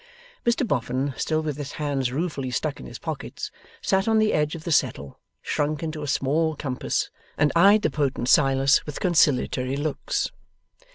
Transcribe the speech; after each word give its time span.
Mr 0.47 0.67
Boffin, 0.67 1.13
still 1.15 1.43
with 1.43 1.57
his 1.57 1.73
hands 1.73 2.11
ruefully 2.11 2.49
stuck 2.49 2.79
in 2.79 2.87
his 2.87 2.97
pockets, 2.97 3.51
sat 3.83 4.07
on 4.07 4.17
the 4.17 4.33
edge 4.33 4.55
of 4.55 4.63
the 4.63 4.71
settle, 4.71 5.19
shrunk 5.43 5.83
into 5.83 6.01
a 6.01 6.07
small 6.07 6.55
compass, 6.55 7.11
and 7.37 7.51
eyed 7.55 7.83
the 7.83 7.91
potent 7.91 8.27
Silas 8.27 8.83
with 8.87 8.99
conciliatory 8.99 9.77
looks. 9.77 10.31